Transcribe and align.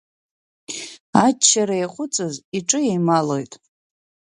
Аччара 1.25 1.75
иаҟәыҵыз 1.81 2.35
иҿы 2.57 2.79
еималоит. 2.89 3.51